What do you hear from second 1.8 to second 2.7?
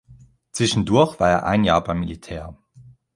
beim Militär.